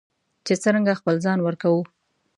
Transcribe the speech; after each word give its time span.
چې 0.45 0.53
څرنګه 0.63 0.93
خپل 0.99 1.15
ځان 1.25 1.39
ورکوو. 1.43 1.81